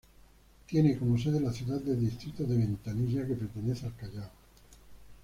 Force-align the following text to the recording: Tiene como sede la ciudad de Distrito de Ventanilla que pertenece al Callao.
Tiene 0.65 0.97
como 0.97 1.15
sede 1.19 1.39
la 1.39 1.53
ciudad 1.53 1.79
de 1.79 1.95
Distrito 1.95 2.43
de 2.45 2.57
Ventanilla 2.57 3.23
que 3.27 3.35
pertenece 3.35 3.85
al 3.85 3.95
Callao. 3.95 4.31